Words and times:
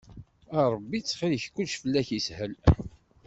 A 0.59 0.61
Ṛebbi 0.73 0.99
ttxil-k 1.01 1.45
kullec 1.55 1.73
fell-ak 1.81 2.07
yeshel. 2.11 2.53